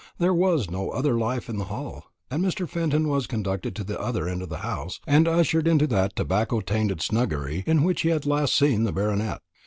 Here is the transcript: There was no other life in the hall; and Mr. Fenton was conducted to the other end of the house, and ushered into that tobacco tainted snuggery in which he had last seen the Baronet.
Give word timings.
There 0.17 0.33
was 0.33 0.67
no 0.71 0.89
other 0.89 1.13
life 1.15 1.47
in 1.47 1.57
the 1.59 1.65
hall; 1.65 2.05
and 2.31 2.43
Mr. 2.43 2.67
Fenton 2.67 3.07
was 3.07 3.27
conducted 3.27 3.75
to 3.75 3.83
the 3.83 4.01
other 4.01 4.27
end 4.27 4.41
of 4.41 4.49
the 4.49 4.57
house, 4.65 4.99
and 5.05 5.27
ushered 5.27 5.67
into 5.67 5.85
that 5.85 6.15
tobacco 6.15 6.59
tainted 6.61 7.03
snuggery 7.03 7.63
in 7.67 7.83
which 7.83 8.01
he 8.01 8.09
had 8.09 8.25
last 8.25 8.55
seen 8.55 8.83
the 8.83 8.91
Baronet. 8.93 9.43